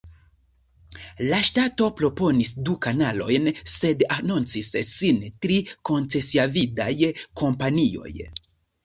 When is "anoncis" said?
4.15-4.71